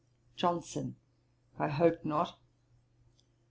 JOHNSON. 0.35 0.95
'I 1.59 1.67
hope 1.69 2.03
not.' 2.03 2.39